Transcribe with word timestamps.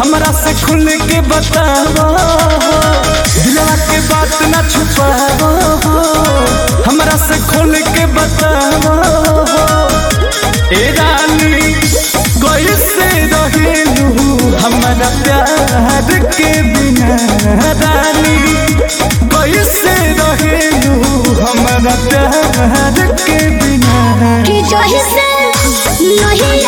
हमरा 0.00 0.32
से 0.42 0.52
खुल 0.66 0.86
के 1.08 1.20
बताओ। 1.30 2.08
दिलवा 3.34 3.74
के 3.88 3.98
बात 4.10 4.38
न 4.52 4.62
छुपाओ। 4.72 5.50
हमरा 6.88 7.16
से 7.26 7.38
खुल 7.50 7.74
के 7.94 8.06
बताओ। 8.16 8.94
ए 10.78 10.82
रानी 10.98 11.74
कैसे 12.42 13.08
रहेलू। 13.32 14.10
हमारा 14.64 15.08
प्यार 15.22 16.18
के 16.38 16.52
बिना। 16.72 17.16
रानी 17.82 18.38
कैसे 19.34 19.96
रहेलू। 20.20 20.96
हमारा 21.44 21.94
प्यार 22.08 23.06
के 23.26 23.38
बिना। 23.58 24.42
कि 24.46 24.60
जही 24.72 25.00
से 25.12 25.28
नहीं 26.00 26.64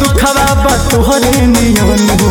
दुखवा 0.00 0.46
बा, 0.64 0.74
तोहरे 0.90 1.46
नियन 1.54 2.08
हो। 2.20 2.30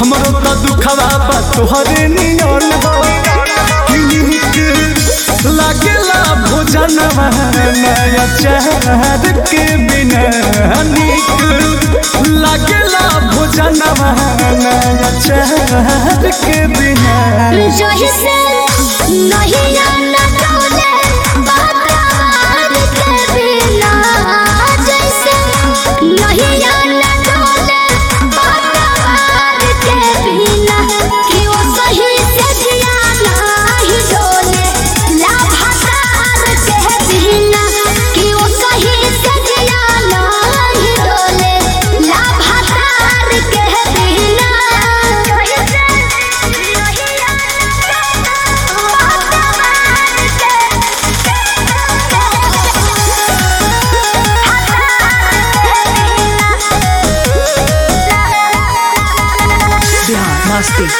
हमरो 0.00 0.30
तो 0.44 0.54
दुखवा 0.66 1.08
बा, 1.28 1.38
तोहरे 1.56 2.06
नियन 2.16 2.72
हो। 2.84 2.92
लागेला 5.56 6.20
भोजन 6.48 6.96
नया 7.82 8.24
चाहत 8.40 9.24
के 9.50 9.64
बिना 9.86 10.22
नीक। 10.92 11.40
लागेला 12.44 13.04
भोजन 13.32 13.80
नया 14.64 15.10
चाहत 15.26 16.24
के 16.44 16.66
बिना 16.76 17.16
जही 17.78 18.08
से 18.20 18.36
नहीं 19.30 19.76
आना 19.86 20.24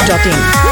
मस्ती 0.04 0.31
डॉट 0.31 0.64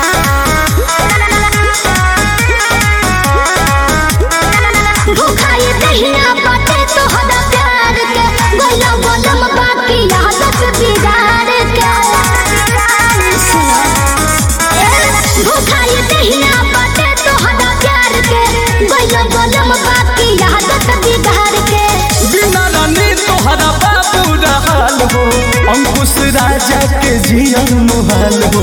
अंकुश 25.74 26.14
राजा 26.36 26.80
के 27.02 27.12
जियन 27.28 27.74
मुहाल 27.90 28.42
हो। 28.54 28.62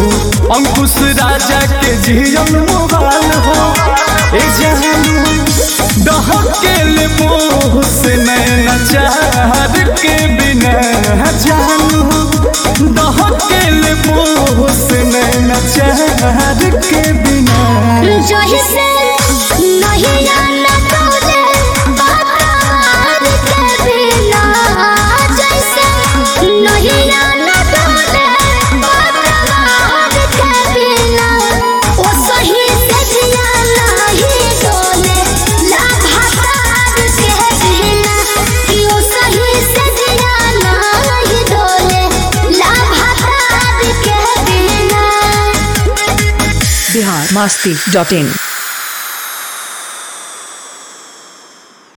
अंकुश 0.55 0.95
राजा 1.19 1.59
के 1.81 1.95
जियन 2.07 2.55
मुहाल 2.69 3.31
हो। 3.45 3.57
ए 4.37 4.43
जानू 4.59 5.17
दहके 6.07 6.75
ले 6.95 7.07
मोह 7.19 7.81
से 7.93 8.15
नैना 8.25 8.58
लाभाकार 47.47 48.48